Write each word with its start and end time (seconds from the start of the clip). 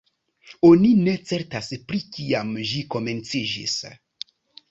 Oni 0.69 0.93
ne 1.09 1.13
certas 1.31 1.67
pri 1.91 2.01
kiam 2.17 2.51
ĝi 2.71 2.83
komenciĝis. 2.97 3.77